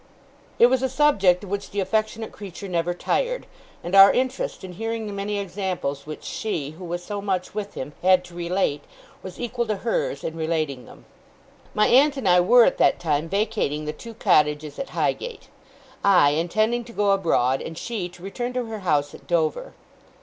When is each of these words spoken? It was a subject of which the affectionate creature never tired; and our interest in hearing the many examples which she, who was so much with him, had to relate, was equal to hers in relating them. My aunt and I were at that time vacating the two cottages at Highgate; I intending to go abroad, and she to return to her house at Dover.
It 0.57 0.65
was 0.65 0.81
a 0.81 0.89
subject 0.89 1.43
of 1.43 1.51
which 1.51 1.69
the 1.69 1.79
affectionate 1.79 2.31
creature 2.31 2.67
never 2.67 2.91
tired; 2.91 3.45
and 3.83 3.93
our 3.93 4.11
interest 4.11 4.63
in 4.63 4.73
hearing 4.73 5.05
the 5.05 5.13
many 5.13 5.37
examples 5.37 6.07
which 6.07 6.23
she, 6.23 6.71
who 6.71 6.85
was 6.85 7.03
so 7.03 7.21
much 7.21 7.53
with 7.53 7.75
him, 7.75 7.93
had 8.01 8.23
to 8.23 8.33
relate, 8.33 8.81
was 9.21 9.39
equal 9.39 9.67
to 9.67 9.75
hers 9.85 10.23
in 10.23 10.35
relating 10.35 10.85
them. 10.87 11.05
My 11.75 11.85
aunt 11.85 12.17
and 12.17 12.27
I 12.27 12.39
were 12.39 12.65
at 12.65 12.79
that 12.79 12.99
time 12.99 13.29
vacating 13.29 13.85
the 13.85 13.93
two 13.93 14.15
cottages 14.15 14.79
at 14.79 14.89
Highgate; 14.89 15.49
I 16.03 16.31
intending 16.31 16.83
to 16.85 16.93
go 16.93 17.11
abroad, 17.11 17.61
and 17.61 17.77
she 17.77 18.09
to 18.09 18.23
return 18.23 18.53
to 18.53 18.65
her 18.65 18.79
house 18.79 19.13
at 19.13 19.27
Dover. 19.27 19.75